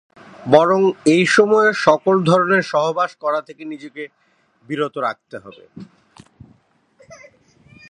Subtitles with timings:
[0.51, 0.81] বরং
[1.15, 4.03] এই সময়ে সকল ধরণের সহবাস করা থেকে নিজেকে
[4.63, 5.63] বিরত রাখতে হবে।